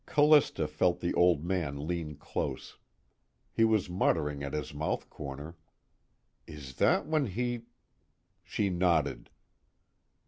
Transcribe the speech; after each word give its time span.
Callista 0.07 0.67
felt 0.67 0.99
the 0.99 1.13
Old 1.13 1.45
Man 1.45 1.85
lean 1.87 2.15
close. 2.15 2.79
He 3.51 3.63
was 3.63 3.87
muttering 3.87 4.41
at 4.41 4.51
his 4.51 4.73
mouth 4.73 5.07
corner: 5.11 5.57
"Is 6.47 6.77
that 6.77 7.05
when 7.05 7.27
he?" 7.27 7.65
She 8.43 8.71
nodded. 8.71 9.29